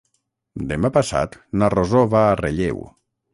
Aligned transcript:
Demà 0.71 0.89
passat 0.95 1.37
na 1.61 1.69
Rosó 1.75 2.03
va 2.15 2.23
a 2.31 2.35
Relleu. 2.41 2.83